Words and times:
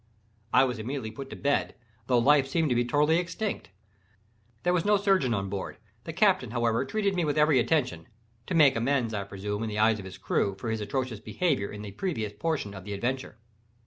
I 0.51 0.63
was 0.63 0.79
immediately 0.79 1.11
put 1.11 1.29
to 1.29 1.35
bed—although 1.35 2.25
life 2.25 2.47
seemed 2.47 2.69
to 2.69 2.75
be 2.75 2.83
totally 2.83 3.19
extinct. 3.19 3.69
There 4.63 4.73
was 4.73 4.83
no 4.83 4.97
surgeon 4.97 5.35
on 5.35 5.47
board. 5.47 5.77
The 6.05 6.11
captain, 6.11 6.49
however, 6.49 6.83
treated 6.85 7.13
me 7.13 7.23
with 7.23 7.37
every 7.37 7.59
attention—to 7.59 8.55
make 8.55 8.75
amends, 8.75 9.13
I 9.13 9.25
presume, 9.25 9.61
in 9.61 9.69
the 9.69 9.77
eyes 9.77 9.99
of 9.99 10.05
his 10.05 10.17
crew, 10.17 10.55
for 10.55 10.71
his 10.71 10.81
atrocious 10.81 11.19
behaviour 11.19 11.71
in 11.71 11.83
the 11.83 11.91
previous 11.91 12.33
portion 12.33 12.73
of 12.73 12.83
the 12.83 12.93
adventure. 12.93 13.37